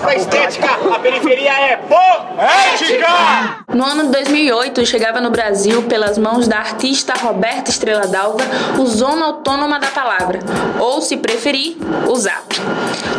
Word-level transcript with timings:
palavra 0.00 0.16
estética, 0.16 0.94
a 0.94 0.98
periferia 0.98 1.52
é 1.52 1.76
poética! 1.76 3.06
No 3.72 3.84
ano 3.84 4.04
de 4.04 4.10
2008, 4.10 4.84
chegava 4.84 5.20
no 5.20 5.30
Brasil, 5.30 5.82
pelas 5.84 6.18
mãos 6.18 6.48
da 6.48 6.58
artista 6.58 7.14
Roberta 7.14 7.70
Estrela 7.70 8.06
Dalva, 8.06 8.44
o 8.78 8.86
Zona 8.86 9.26
Autônoma 9.26 9.78
da 9.78 9.86
Palavra, 9.86 10.40
ou, 10.78 11.00
se 11.00 11.16
preferir, 11.16 11.76
o 12.08 12.16
ZAP. 12.16 12.56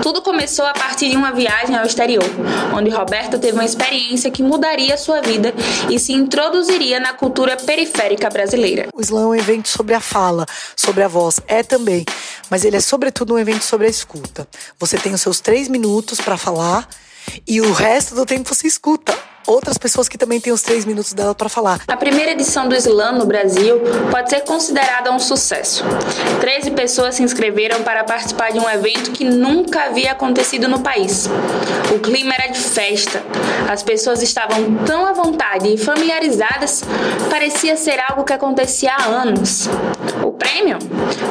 Tudo 0.03 0.21
começou 0.21 0.65
a 0.65 0.73
partir 0.73 1.09
de 1.09 1.15
uma 1.15 1.31
viagem 1.31 1.75
ao 1.77 1.85
exterior, 1.85 2.25
onde 2.75 2.89
Roberta 2.89 3.39
teve 3.39 3.53
uma 3.53 3.65
experiência 3.65 4.29
que 4.29 4.43
mudaria 4.43 4.97
sua 4.97 5.21
vida 5.21 5.53
e 5.89 5.97
se 5.97 6.13
introduziria 6.13 6.99
na 6.99 7.13
cultura 7.13 7.55
periférica 7.55 8.29
brasileira. 8.29 8.87
O 8.93 9.01
slam 9.01 9.23
é 9.23 9.27
um 9.27 9.35
evento 9.35 9.69
sobre 9.69 9.95
a 9.95 10.01
fala, 10.01 10.45
sobre 10.75 11.01
a 11.01 11.07
voz, 11.07 11.39
é 11.47 11.63
também, 11.63 12.05
mas 12.49 12.65
ele 12.65 12.75
é 12.75 12.81
sobretudo 12.81 13.33
um 13.33 13.39
evento 13.39 13.63
sobre 13.63 13.87
a 13.87 13.89
escuta. 13.89 14.47
Você 14.77 14.97
tem 14.97 15.13
os 15.13 15.21
seus 15.21 15.39
três 15.39 15.67
minutos 15.67 16.19
para 16.19 16.35
falar 16.37 16.87
e 17.47 17.61
o 17.61 17.71
resto 17.71 18.15
do 18.15 18.25
tempo 18.25 18.53
você 18.53 18.67
escuta 18.67 19.30
outras 19.47 19.77
pessoas 19.77 20.07
que 20.07 20.17
também 20.17 20.39
têm 20.39 20.53
os 20.53 20.61
três 20.61 20.85
minutos 20.85 21.13
dela 21.13 21.33
para 21.33 21.49
falar. 21.49 21.81
A 21.87 21.97
primeira 21.97 22.31
edição 22.31 22.67
do 22.67 22.75
Slam 22.75 23.13
no 23.13 23.25
Brasil 23.25 23.81
pode 24.09 24.29
ser 24.29 24.41
considerada 24.41 25.11
um 25.11 25.19
sucesso. 25.19 25.83
Treze 26.39 26.71
pessoas 26.71 27.15
se 27.15 27.23
inscreveram 27.23 27.83
para 27.83 28.03
participar 28.03 28.51
de 28.51 28.59
um 28.59 28.69
evento 28.69 29.11
que 29.11 29.23
nunca 29.23 29.85
havia 29.85 30.11
acontecido 30.11 30.67
no 30.67 30.79
país. 30.81 31.29
O 31.93 31.99
clima 31.99 32.33
era 32.33 32.47
de 32.47 32.59
festa. 32.59 33.23
As 33.69 33.83
pessoas 33.83 34.21
estavam 34.21 34.75
tão 34.85 35.05
à 35.05 35.13
vontade 35.13 35.73
e 35.73 35.77
familiarizadas, 35.77 36.83
parecia 37.29 37.75
ser 37.75 37.99
algo 38.09 38.23
que 38.23 38.33
acontecia 38.33 38.93
há 38.93 39.05
anos. 39.05 39.69
Prêmio? 40.41 40.79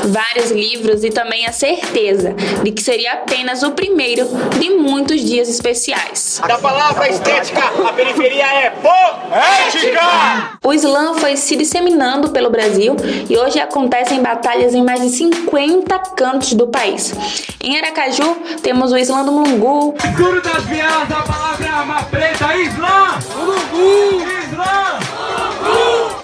Vários 0.06 0.52
livros 0.52 1.02
e 1.02 1.10
também 1.10 1.44
a 1.44 1.50
certeza 1.50 2.32
de 2.62 2.70
que 2.70 2.80
seria 2.80 3.14
apenas 3.14 3.64
o 3.64 3.72
primeiro 3.72 4.24
de 4.56 4.70
muitos 4.70 5.20
dias 5.20 5.48
especiais. 5.48 6.40
Da 6.46 6.58
palavra 6.58 7.08
estética, 7.08 7.60
a 7.88 7.92
periferia 7.92 8.46
é 8.46 8.70
poética! 8.70 10.58
O 10.64 10.72
slam 10.72 11.14
foi 11.14 11.36
se 11.36 11.56
disseminando 11.56 12.30
pelo 12.30 12.50
Brasil 12.50 12.94
e 13.28 13.36
hoje 13.36 13.58
acontecem 13.58 14.22
batalhas 14.22 14.74
em 14.74 14.84
mais 14.84 15.00
de 15.00 15.08
50 15.08 15.98
cantos 16.16 16.52
do 16.52 16.68
país. 16.68 17.12
Em 17.60 17.76
Aracaju, 17.78 18.36
temos 18.62 18.92
o 18.92 18.96
slam 18.96 19.24
do 19.24 19.32
Mungu. 19.32 19.96
Seguro 20.00 20.40
das 20.40 20.64
vielas, 20.66 21.10
a 21.10 21.22
palavra 21.22 21.66
é 21.66 21.68
arma 21.68 22.02
preta, 22.04 22.56
slam! 22.56 23.18
Mungu! 23.36 24.20
Slam! 24.52 25.00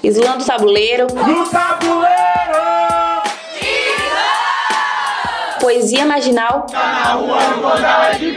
Slam 0.04 0.38
do 0.38 0.44
Tabuleiro. 0.44 1.08
Do 1.08 1.50
tabuleiro! 1.50 2.25
Poesia 5.66 6.06
marginal. 6.06 6.64
Tá 6.70 6.78
na 6.78 7.12
rua, 7.14 7.40
de. 8.16 8.32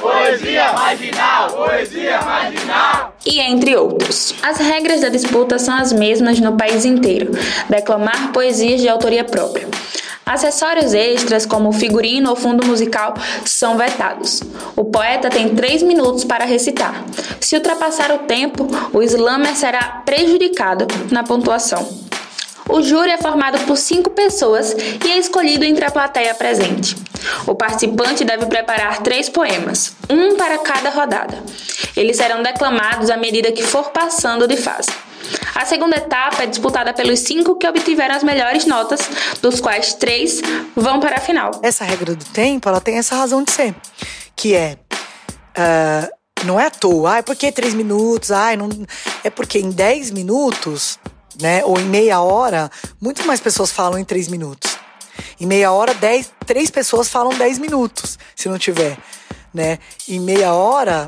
Poesia 0.00 0.72
marginal, 0.72 1.50
poesia 1.50 2.22
marginal. 2.22 3.16
e 3.26 3.40
entre 3.40 3.74
outros. 3.74 4.36
As 4.40 4.58
regras 4.58 5.00
da 5.00 5.08
disputa 5.08 5.58
são 5.58 5.74
as 5.74 5.92
mesmas 5.92 6.38
no 6.38 6.56
país 6.56 6.84
inteiro: 6.84 7.32
declamar 7.68 8.30
poesias 8.30 8.80
de 8.80 8.88
autoria 8.88 9.24
própria. 9.24 9.66
Acessórios 10.24 10.94
extras, 10.94 11.44
como 11.44 11.72
figurino 11.72 12.30
ou 12.30 12.36
fundo 12.36 12.64
musical, 12.64 13.14
são 13.44 13.76
vetados. 13.76 14.40
O 14.76 14.84
poeta 14.84 15.28
tem 15.28 15.48
três 15.56 15.82
minutos 15.82 16.22
para 16.22 16.44
recitar. 16.44 17.04
Se 17.40 17.56
ultrapassar 17.56 18.12
o 18.12 18.18
tempo, 18.18 18.68
o 18.92 19.02
slammer 19.02 19.56
será 19.56 20.02
prejudicado 20.06 20.86
na 21.10 21.24
pontuação. 21.24 22.09
O 22.72 22.82
júri 22.82 23.10
é 23.10 23.18
formado 23.18 23.58
por 23.66 23.76
cinco 23.76 24.10
pessoas 24.10 24.72
e 25.04 25.10
é 25.10 25.18
escolhido 25.18 25.64
entre 25.64 25.84
a 25.84 25.90
plateia 25.90 26.34
presente. 26.34 26.96
O 27.46 27.54
participante 27.54 28.24
deve 28.24 28.46
preparar 28.46 29.02
três 29.02 29.28
poemas, 29.28 29.94
um 30.08 30.36
para 30.36 30.58
cada 30.58 30.90
rodada. 30.90 31.42
Eles 31.96 32.16
serão 32.16 32.42
declamados 32.42 33.10
à 33.10 33.16
medida 33.16 33.52
que 33.52 33.62
for 33.62 33.90
passando 33.90 34.46
de 34.46 34.56
fase. 34.56 34.88
A 35.54 35.66
segunda 35.66 35.96
etapa 35.96 36.44
é 36.44 36.46
disputada 36.46 36.92
pelos 36.92 37.20
cinco 37.20 37.56
que 37.56 37.68
obtiveram 37.68 38.14
as 38.14 38.22
melhores 38.22 38.64
notas, 38.64 39.00
dos 39.42 39.60
quais 39.60 39.94
três 39.94 40.40
vão 40.74 41.00
para 41.00 41.16
a 41.16 41.20
final. 41.20 41.50
Essa 41.62 41.84
regra 41.84 42.14
do 42.14 42.24
tempo, 42.24 42.68
ela 42.68 42.80
tem 42.80 42.98
essa 42.98 43.14
razão 43.14 43.42
de 43.42 43.52
ser, 43.52 43.74
que 44.34 44.54
é 44.54 44.78
ah, 45.56 46.08
não 46.44 46.58
é 46.58 46.66
à 46.66 46.70
toa, 46.70 47.14
ah, 47.14 47.18
é 47.18 47.22
porque 47.22 47.52
três 47.52 47.74
minutos, 47.74 48.30
ai, 48.30 48.56
não, 48.56 48.68
é 49.22 49.30
porque 49.30 49.58
em 49.58 49.70
dez 49.70 50.10
minutos, 50.10 50.98
né, 51.40 51.62
ou 51.64 51.78
em 51.78 51.84
meia 51.84 52.20
hora, 52.20 52.70
muito 53.00 53.26
mais 53.26 53.40
pessoas 53.40 53.70
falam 53.70 53.98
em 53.98 54.04
três 54.04 54.28
minutos. 54.28 54.78
Em 55.38 55.46
meia 55.46 55.72
hora, 55.72 55.94
dez, 55.94 56.30
três 56.46 56.70
pessoas 56.70 57.08
falam 57.08 57.36
dez 57.36 57.58
minutos, 57.58 58.18
se 58.34 58.48
não 58.48 58.58
tiver, 58.58 58.96
né? 59.52 59.78
Em 60.08 60.20
meia 60.20 60.52
hora, 60.52 61.06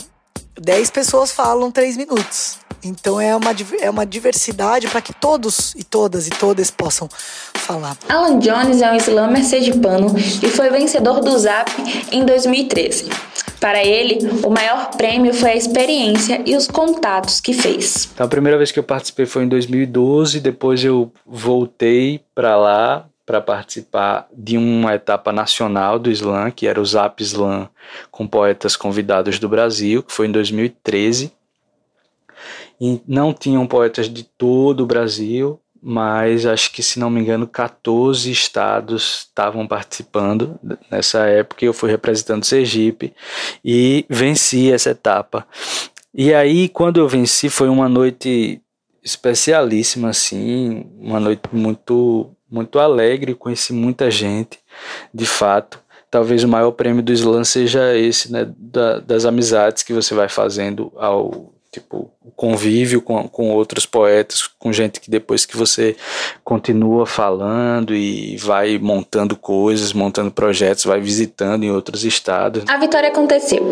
dez 0.54 0.90
pessoas 0.90 1.30
falam 1.30 1.70
três 1.70 1.96
minutos. 1.96 2.58
Então 2.84 3.20
é 3.20 3.34
uma, 3.34 3.54
é 3.80 3.88
uma 3.88 4.04
diversidade 4.04 4.88
para 4.88 5.00
que 5.00 5.12
todos 5.12 5.72
e 5.76 5.84
todas 5.84 6.26
e 6.26 6.30
todas 6.30 6.70
possam 6.70 7.08
falar. 7.54 7.96
Alan 8.08 8.40
Jones 8.40 8.82
é 8.82 8.90
um 8.90 8.96
slammer 8.96 9.44
sergipano 9.44 10.12
e 10.18 10.48
foi 10.48 10.68
vencedor 10.68 11.20
do 11.20 11.38
Zap 11.38 11.70
em 12.10 12.24
2013. 12.24 13.08
Para 13.62 13.84
ele, 13.84 14.18
o 14.44 14.50
maior 14.50 14.90
prêmio 14.96 15.32
foi 15.32 15.52
a 15.52 15.56
experiência 15.56 16.42
e 16.44 16.56
os 16.56 16.66
contatos 16.66 17.40
que 17.40 17.52
fez. 17.52 18.10
Então 18.12 18.26
a 18.26 18.28
primeira 18.28 18.58
vez 18.58 18.72
que 18.72 18.78
eu 18.80 18.82
participei 18.82 19.24
foi 19.24 19.44
em 19.44 19.48
2012, 19.48 20.40
depois 20.40 20.84
eu 20.84 21.12
voltei 21.24 22.20
para 22.34 22.56
lá 22.56 23.06
para 23.24 23.40
participar 23.40 24.26
de 24.36 24.58
uma 24.58 24.96
etapa 24.96 25.30
nacional 25.30 25.96
do 25.96 26.10
Slam, 26.10 26.50
que 26.50 26.66
era 26.66 26.80
o 26.80 26.84
Zap 26.84 27.22
Slam 27.22 27.68
com 28.10 28.26
poetas 28.26 28.74
convidados 28.74 29.38
do 29.38 29.48
Brasil, 29.48 30.02
que 30.02 30.12
foi 30.12 30.26
em 30.26 30.32
2013. 30.32 31.32
E 32.80 33.00
não 33.06 33.32
tinham 33.32 33.64
poetas 33.64 34.08
de 34.08 34.24
todo 34.24 34.80
o 34.80 34.86
Brasil, 34.86 35.60
mas 35.82 36.46
acho 36.46 36.70
que, 36.72 36.82
se 36.82 37.00
não 37.00 37.10
me 37.10 37.20
engano, 37.20 37.46
14 37.46 38.30
estados 38.30 39.26
estavam 39.28 39.66
participando 39.66 40.58
nessa 40.88 41.26
época. 41.26 41.64
Eu 41.64 41.72
fui 41.72 41.90
representando 41.90 42.44
Sergipe 42.44 43.12
e 43.64 44.06
venci 44.08 44.70
essa 44.70 44.90
etapa. 44.90 45.44
E 46.14 46.32
aí, 46.32 46.68
quando 46.68 47.00
eu 47.00 47.08
venci, 47.08 47.48
foi 47.48 47.68
uma 47.68 47.88
noite 47.88 48.60
especialíssima, 49.02 50.10
assim, 50.10 50.86
uma 51.00 51.18
noite 51.18 51.42
muito, 51.52 52.30
muito 52.48 52.78
alegre, 52.78 53.34
conheci 53.34 53.72
muita 53.72 54.10
gente, 54.10 54.60
de 55.12 55.26
fato. 55.26 55.80
Talvez 56.10 56.44
o 56.44 56.48
maior 56.48 56.70
prêmio 56.72 57.02
do 57.02 57.12
Slam 57.12 57.42
seja 57.42 57.96
esse, 57.96 58.30
né, 58.30 58.46
da- 58.56 59.00
das 59.00 59.24
amizades 59.24 59.82
que 59.82 59.92
você 59.92 60.14
vai 60.14 60.28
fazendo 60.28 60.92
ao 60.96 61.51
tipo 61.72 62.10
o 62.22 62.30
convívio 62.30 63.00
com, 63.00 63.26
com 63.26 63.50
outros 63.50 63.86
poetas, 63.86 64.46
com 64.58 64.70
gente 64.72 65.00
que 65.00 65.10
depois 65.10 65.46
que 65.46 65.56
você 65.56 65.96
continua 66.44 67.06
falando 67.06 67.94
e 67.94 68.36
vai 68.36 68.78
montando 68.78 69.34
coisas, 69.34 69.94
montando 69.94 70.30
projetos, 70.30 70.84
vai 70.84 71.00
visitando 71.00 71.64
em 71.64 71.70
outros 71.70 72.04
estados. 72.04 72.64
A 72.68 72.76
vitória 72.76 73.08
aconteceu, 73.08 73.62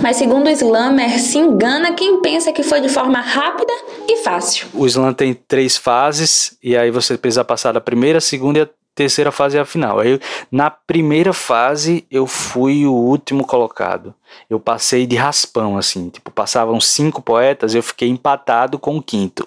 mas 0.00 0.16
segundo 0.16 0.46
o 0.46 0.50
Slammer, 0.50 1.18
se 1.18 1.38
engana 1.38 1.92
quem 1.92 2.22
pensa 2.22 2.52
que 2.52 2.62
foi 2.62 2.80
de 2.80 2.88
forma 2.88 3.20
rápida 3.20 3.72
e 4.08 4.18
fácil. 4.18 4.68
O 4.72 4.86
slam 4.86 5.12
tem 5.12 5.34
três 5.34 5.76
fases 5.76 6.56
e 6.62 6.76
aí 6.76 6.90
você 6.90 7.18
precisa 7.18 7.44
passar 7.44 7.72
da 7.72 7.80
primeira, 7.80 8.18
a 8.18 8.20
segunda 8.20 8.60
e 8.60 8.62
a 8.62 8.68
terceira 8.94 9.32
fase 9.32 9.56
e 9.56 9.60
a 9.60 9.64
final. 9.64 10.00
Aí 10.00 10.20
na 10.50 10.70
primeira 10.70 11.32
fase 11.32 12.06
eu 12.10 12.26
fui 12.26 12.86
o 12.86 12.92
último 12.92 13.46
colocado. 13.46 14.14
Eu 14.48 14.60
passei 14.60 15.06
de 15.06 15.16
raspão 15.16 15.76
assim, 15.76 16.08
tipo, 16.08 16.30
passavam 16.30 16.80
cinco 16.80 17.22
poetas, 17.22 17.74
eu 17.74 17.82
fiquei 17.82 18.08
empatado 18.08 18.78
com 18.78 18.96
o 18.96 19.02
quinto, 19.02 19.46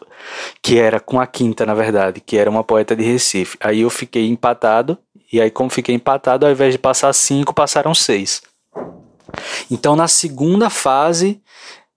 que 0.62 0.78
era 0.78 1.00
com 1.00 1.20
a 1.20 1.28
quinta, 1.28 1.66
na 1.66 1.74
verdade, 1.74 2.20
que 2.20 2.38
era 2.38 2.50
uma 2.50 2.64
poeta 2.64 2.96
de 2.96 3.04
Recife. 3.04 3.58
Aí 3.60 3.82
eu 3.82 3.90
fiquei 3.90 4.28
empatado 4.28 4.98
e 5.32 5.42
aí 5.42 5.50
como 5.50 5.70
fiquei 5.70 5.96
empatado, 5.96 6.46
ao 6.46 6.52
invés 6.52 6.74
de 6.74 6.78
passar 6.78 7.14
cinco, 7.14 7.54
passaram 7.54 7.94
seis. 7.94 8.42
Então 9.70 9.96
na 9.96 10.08
segunda 10.08 10.70
fase 10.70 11.42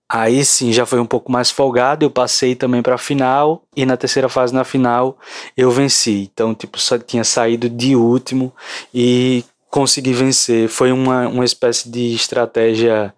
Aí 0.09 0.45
sim 0.45 0.71
já 0.71 0.85
foi 0.85 0.99
um 1.01 1.05
pouco 1.05 1.29
mais 1.29 1.51
folgado, 1.51 2.05
eu 2.05 2.09
passei 2.09 2.55
também 2.55 2.81
para 2.81 2.95
a 2.95 2.97
final 2.97 3.61
e 3.75 3.85
na 3.85 3.97
terceira 3.97 4.29
fase 4.29 4.53
na 4.53 4.63
final 4.63 5.17
eu 5.55 5.69
venci. 5.69 6.29
Então, 6.31 6.55
tipo, 6.55 6.79
só 6.79 6.97
tinha 6.97 7.25
saído 7.25 7.69
de 7.69 7.95
último 7.95 8.53
e 8.93 9.43
consegui 9.69 10.13
vencer. 10.13 10.69
Foi 10.69 10.93
uma, 10.93 11.27
uma 11.27 11.43
espécie 11.43 11.89
de 11.89 12.13
estratégia 12.15 13.13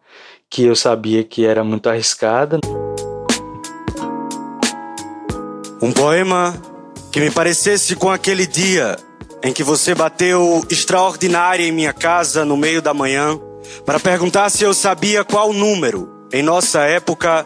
que 0.50 0.64
eu 0.64 0.76
sabia 0.76 1.24
que 1.24 1.46
era 1.46 1.64
muito 1.64 1.88
arriscada. 1.88 2.60
Um 5.82 5.92
poema 5.92 6.60
que 7.12 7.20
me 7.20 7.30
parecesse 7.30 7.96
com 7.96 8.10
aquele 8.10 8.48
dia 8.48 8.98
em 9.44 9.54
que 9.54 9.64
você 9.64 9.94
bateu 9.94 10.66
extraordinária 10.70 11.64
em 11.64 11.72
minha 11.72 11.94
casa 11.94 12.44
no 12.44 12.58
meio 12.58 12.82
da 12.82 12.94
manhã 12.94 13.40
para 13.86 14.00
perguntar 14.00 14.50
se 14.50 14.64
eu 14.64 14.74
sabia 14.74 15.24
qual 15.24 15.54
número, 15.54 16.19
em 16.32 16.44
nossa 16.44 16.82
época, 16.82 17.46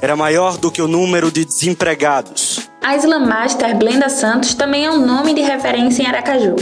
era 0.00 0.16
maior 0.16 0.56
do 0.56 0.70
que 0.70 0.80
o 0.80 0.88
número 0.88 1.30
de 1.30 1.44
desempregados. 1.44 2.68
A 2.82 2.96
Slam 2.96 3.26
Master 3.26 3.76
Blenda 3.76 4.08
Santos 4.08 4.54
também 4.54 4.84
é 4.84 4.90
um 4.90 5.04
nome 5.04 5.34
de 5.34 5.40
referência 5.40 6.02
em 6.02 6.06
Aracaju. 6.06 6.56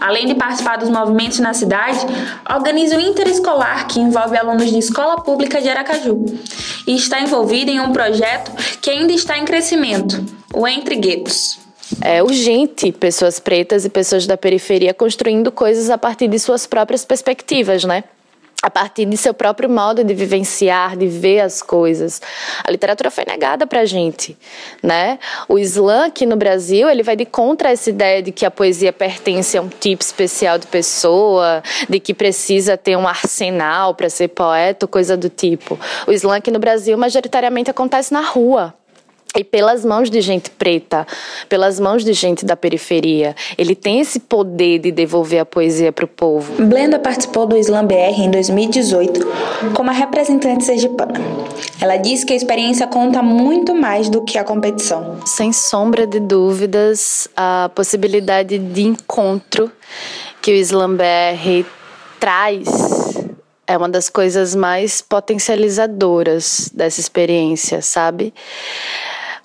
Além 0.00 0.26
de 0.26 0.34
participar 0.34 0.78
dos 0.78 0.90
movimentos 0.90 1.38
na 1.38 1.54
cidade, 1.54 2.00
organiza 2.52 2.96
o 2.96 3.00
Interescolar, 3.00 3.86
que 3.86 4.00
envolve 4.00 4.36
alunos 4.36 4.70
de 4.70 4.78
escola 4.78 5.20
pública 5.22 5.60
de 5.60 5.68
Aracaju, 5.68 6.24
e 6.86 6.96
está 6.96 7.20
envolvida 7.20 7.70
em 7.70 7.80
um 7.80 7.92
projeto 7.92 8.50
que 8.80 8.90
ainda 8.90 9.12
está 9.12 9.38
em 9.38 9.44
crescimento, 9.44 10.24
o 10.52 10.66
Entre 10.66 10.96
Guetos. 10.96 11.60
É 12.00 12.22
urgente 12.22 12.90
pessoas 12.90 13.38
pretas 13.38 13.84
e 13.84 13.88
pessoas 13.88 14.26
da 14.26 14.36
periferia 14.36 14.92
construindo 14.92 15.52
coisas 15.52 15.90
a 15.90 15.98
partir 15.98 16.26
de 16.26 16.38
suas 16.38 16.66
próprias 16.66 17.04
perspectivas, 17.04 17.84
né? 17.84 18.02
A 18.62 18.70
partir 18.70 19.06
de 19.06 19.16
seu 19.16 19.34
próprio 19.34 19.68
modo 19.68 20.04
de 20.04 20.14
vivenciar, 20.14 20.96
de 20.96 21.08
ver 21.08 21.40
as 21.40 21.60
coisas. 21.60 22.22
A 22.62 22.70
literatura 22.70 23.10
foi 23.10 23.24
negada 23.26 23.66
para 23.66 23.80
a 23.80 23.84
gente, 23.84 24.38
né? 24.80 25.18
O 25.48 25.58
slam 25.58 26.04
aqui 26.04 26.24
no 26.24 26.36
Brasil, 26.36 26.88
ele 26.88 27.02
vai 27.02 27.16
de 27.16 27.26
contra 27.26 27.72
essa 27.72 27.90
ideia 27.90 28.22
de 28.22 28.30
que 28.30 28.46
a 28.46 28.50
poesia 28.52 28.92
pertence 28.92 29.58
a 29.58 29.62
um 29.62 29.68
tipo 29.68 30.02
especial 30.02 30.58
de 30.58 30.68
pessoa, 30.68 31.60
de 31.88 31.98
que 31.98 32.14
precisa 32.14 32.76
ter 32.76 32.96
um 32.96 33.08
arsenal 33.08 33.96
para 33.96 34.08
ser 34.08 34.28
poeta, 34.28 34.86
coisa 34.86 35.16
do 35.16 35.28
tipo. 35.28 35.76
O 36.06 36.12
slam 36.12 36.36
aqui 36.36 36.52
no 36.52 36.60
Brasil 36.60 36.96
majoritariamente 36.96 37.68
acontece 37.68 38.12
na 38.12 38.20
rua, 38.20 38.72
e 39.36 39.42
pelas 39.42 39.84
mãos 39.84 40.10
de 40.10 40.20
gente 40.20 40.50
preta, 40.50 41.06
pelas 41.48 41.80
mãos 41.80 42.04
de 42.04 42.12
gente 42.12 42.44
da 42.44 42.56
periferia. 42.56 43.34
Ele 43.56 43.74
tem 43.74 44.00
esse 44.00 44.20
poder 44.20 44.78
de 44.78 44.92
devolver 44.92 45.40
a 45.40 45.46
poesia 45.46 45.92
para 45.92 46.04
o 46.04 46.08
povo. 46.08 46.62
Blenda 46.62 46.98
participou 46.98 47.46
do 47.46 47.56
Slam 47.56 47.86
BR 47.86 48.20
em 48.20 48.30
2018 48.30 49.26
como 49.74 49.90
a 49.90 49.92
representante 49.92 50.64
sergipana. 50.64 51.20
Ela 51.80 51.96
disse 51.96 52.24
que 52.26 52.32
a 52.32 52.36
experiência 52.36 52.86
conta 52.86 53.22
muito 53.22 53.74
mais 53.74 54.08
do 54.08 54.22
que 54.22 54.38
a 54.38 54.44
competição. 54.44 55.18
Sem 55.24 55.52
sombra 55.52 56.06
de 56.06 56.20
dúvidas, 56.20 57.28
a 57.36 57.70
possibilidade 57.74 58.58
de 58.58 58.82
encontro 58.82 59.70
que 60.40 60.52
o 60.52 60.54
Slam 60.54 60.96
BR 60.96 61.64
traz 62.20 62.68
é 63.66 63.76
uma 63.76 63.88
das 63.88 64.08
coisas 64.08 64.54
mais 64.54 65.00
potencializadoras 65.00 66.70
dessa 66.74 67.00
experiência, 67.00 67.80
sabe? 67.80 68.34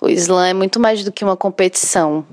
O 0.00 0.08
slam 0.08 0.44
é 0.44 0.54
muito 0.54 0.78
mais 0.78 1.02
do 1.02 1.10
que 1.10 1.24
uma 1.24 1.36
competição. 1.36 2.24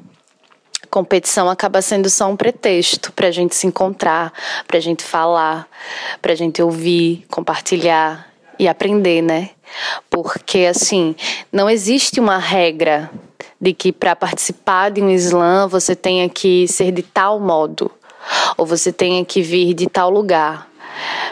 A 0.84 0.88
competição 0.88 1.50
acaba 1.50 1.82
sendo 1.82 2.10
só 2.10 2.28
um 2.30 2.36
pretexto 2.36 3.12
para 3.12 3.28
a 3.28 3.32
gente 3.32 3.56
se 3.56 3.66
encontrar, 3.66 4.32
para 4.68 4.78
a 4.78 4.80
gente 4.80 5.04
falar, 5.04 5.68
para 6.22 6.32
a 6.32 6.36
gente 6.36 6.62
ouvir, 6.62 7.26
compartilhar 7.30 8.32
e 8.60 8.68
aprender, 8.68 9.24
né? 9.24 9.50
Porque, 10.12 10.60
assim, 10.60 11.16
não 11.52 11.68
existe 11.68 12.20
uma 12.20 12.38
regra 12.38 13.10
de 13.60 13.74
que 13.74 13.92
para 13.92 14.16
participar 14.16 14.92
de 14.92 15.02
um 15.02 15.10
slam 15.10 15.68
você 15.68 15.96
tenha 15.96 16.30
que 16.30 16.68
ser 16.68 16.92
de 16.92 17.02
tal 17.02 17.40
modo, 17.40 17.92
ou 18.58 18.66
você 18.66 18.94
tenha 18.94 19.26
que 19.26 19.42
vir 19.42 19.74
de 19.74 19.88
tal 19.88 20.12
lugar 20.12 20.70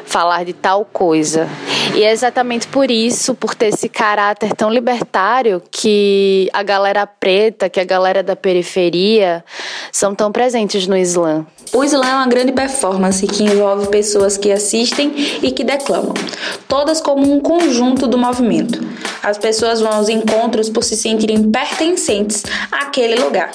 falar 0.05 0.45
de 0.45 0.53
tal 0.53 0.85
coisa. 0.85 1.47
E 1.95 2.03
é 2.03 2.11
exatamente 2.11 2.67
por 2.67 2.89
isso, 2.89 3.35
por 3.35 3.53
ter 3.53 3.67
esse 3.67 3.87
caráter 3.87 4.53
tão 4.53 4.69
libertário, 4.69 5.61
que 5.69 6.49
a 6.53 6.63
galera 6.63 7.05
preta, 7.05 7.69
que 7.69 7.79
a 7.79 7.83
galera 7.83 8.23
da 8.23 8.35
periferia 8.35 9.43
são 9.91 10.15
tão 10.15 10.31
presentes 10.31 10.87
no 10.87 10.97
Islã. 10.97 11.45
O 11.71 11.83
Islã 11.83 12.07
é 12.07 12.15
uma 12.15 12.27
grande 12.27 12.51
performance 12.51 13.25
que 13.27 13.43
envolve 13.43 13.87
pessoas 13.87 14.37
que 14.37 14.51
assistem 14.51 15.13
e 15.41 15.51
que 15.51 15.63
declamam, 15.63 16.13
todas 16.67 17.01
como 17.01 17.31
um 17.31 17.39
conjunto 17.39 18.07
do 18.07 18.17
movimento. 18.17 18.79
As 19.21 19.37
pessoas 19.37 19.79
vão 19.79 19.91
aos 19.91 20.09
encontros 20.09 20.69
por 20.69 20.83
se 20.83 20.95
sentirem 20.95 21.49
pertencentes 21.49 22.43
àquele 22.71 23.15
lugar. 23.15 23.51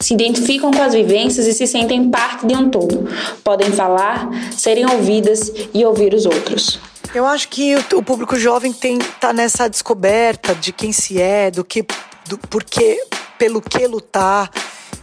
Se 0.00 0.14
identificam 0.14 0.70
com 0.70 0.82
as 0.82 0.94
vivências 0.94 1.46
e 1.46 1.52
se 1.52 1.66
sentem 1.66 2.10
parte 2.10 2.46
de 2.46 2.54
um 2.54 2.70
todo. 2.70 3.06
Podem 3.44 3.70
falar, 3.70 4.28
serem 4.56 4.86
ouvidas 4.86 5.52
e 5.74 5.84
ouvir 5.84 6.14
os 6.14 6.24
outros. 6.24 6.80
Eu 7.14 7.26
acho 7.26 7.48
que 7.48 7.74
o, 7.76 8.02
público 8.02 8.38
jovem 8.38 8.72
tem 8.72 8.98
tá 8.98 9.32
nessa 9.32 9.68
descoberta 9.68 10.54
de 10.54 10.72
quem 10.72 10.92
se 10.92 11.20
é, 11.20 11.50
do 11.50 11.64
que, 11.64 11.84
do 12.28 12.38
porquê, 12.38 13.04
pelo 13.36 13.60
que 13.60 13.86
lutar. 13.86 14.50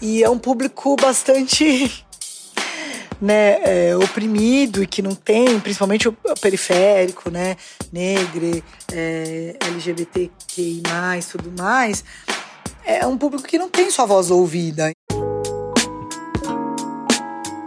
E 0.01 0.23
é 0.23 0.29
um 0.29 0.39
público 0.39 0.95
bastante 0.95 2.05
né, 3.21 3.59
é, 3.63 3.97
oprimido 3.97 4.81
e 4.81 4.87
que 4.87 5.01
não 5.01 5.13
tem, 5.13 5.59
principalmente 5.59 6.07
o 6.07 6.15
periférico, 6.39 7.29
né, 7.29 7.57
negro, 7.91 8.63
é, 8.93 9.55
LGBTQI+, 9.67 10.81
tudo 11.29 11.51
mais, 11.57 12.03
é 12.87 13.05
um 13.05 13.17
público 13.17 13.47
que 13.47 13.57
não 13.57 13.69
tem 13.69 13.91
sua 13.91 14.05
voz 14.05 14.31
ouvida. 14.31 14.91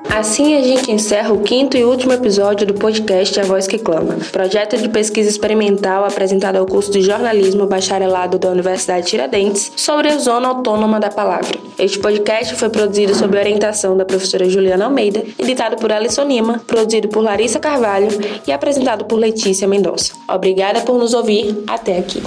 Assim 0.09 0.57
a 0.57 0.63
gente 0.63 0.91
encerra 0.91 1.33
o 1.33 1.41
quinto 1.41 1.77
e 1.77 1.85
último 1.85 2.13
episódio 2.13 2.67
do 2.67 2.75
podcast 2.75 3.39
A 3.39 3.45
Voz 3.45 3.69
que 3.69 3.79
Clama, 3.79 4.17
projeto 4.33 4.77
de 4.77 4.89
pesquisa 4.89 5.31
experimental 5.31 6.05
apresentado 6.05 6.57
ao 6.57 6.67
curso 6.67 6.91
de 6.91 7.01
jornalismo 7.01 7.65
bacharelado 7.67 8.37
da 8.37 8.51
Universidade 8.51 9.07
Tiradentes 9.07 9.71
sobre 9.77 10.09
a 10.09 10.19
zona 10.19 10.49
autônoma 10.49 10.99
da 10.99 11.11
palavra. 11.11 11.57
Este 11.79 11.99
podcast 12.01 12.57
foi 12.57 12.69
produzido 12.69 13.15
sob 13.15 13.39
orientação 13.39 13.97
da 13.97 14.05
professora 14.05 14.51
Juliana 14.51 14.87
Almeida, 14.87 15.23
editado 15.39 15.77
por 15.77 15.93
Alisson 15.93 16.25
Lima, 16.25 16.61
produzido 16.67 17.09
por 17.09 17.23
Larissa 17.23 17.61
Carvalho 17.61 18.09
e 18.47 18.51
apresentado 18.51 19.05
por 19.05 19.17
Letícia 19.17 19.69
Mendonça. 19.69 20.13
Obrigada 20.29 20.81
por 20.81 20.99
nos 20.99 21.15
ouvir. 21.15 21.63
Até 21.69 21.99
aqui. 21.99 22.21